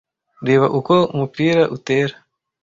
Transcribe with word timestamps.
Reba 0.47 0.65
uko 0.79 0.93
mupira 1.17 1.63
utera. 1.75 2.15